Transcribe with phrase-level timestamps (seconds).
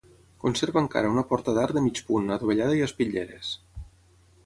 [0.43, 3.57] Conserva encara una porta d'arc de mig punt, adovellada, i espitlleres.